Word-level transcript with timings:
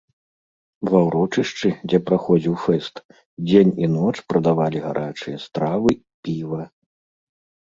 Ва 0.91 0.99
ўрочышчы, 1.07 1.69
дзе 1.91 1.99
праходзіў 2.07 2.55
фэст, 2.63 2.95
дзень 3.51 3.73
і 3.85 3.91
ноч 3.97 4.15
прадавалі 4.35 4.79
гарачыя 4.87 5.37
стравы, 5.45 5.91
піва. 6.27 6.61